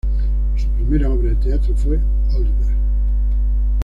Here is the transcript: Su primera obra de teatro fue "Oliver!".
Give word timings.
Su 0.57 0.67
primera 0.69 1.11
obra 1.11 1.29
de 1.29 1.35
teatro 1.35 1.75
fue 1.75 1.99
"Oliver!". 2.35 2.75